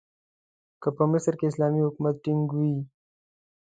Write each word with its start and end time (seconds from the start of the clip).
که 0.81 0.89
په 0.95 1.03
مصر 1.11 1.33
کې 1.39 1.45
اسلامي 1.51 1.81
حکومت 1.87 2.15
ټینګ 2.23 2.43
وي. 2.57 2.75